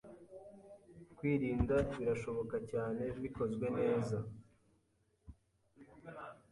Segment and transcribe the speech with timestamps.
[1.17, 4.17] Kwirinda birashoboka cyane bikozwe neza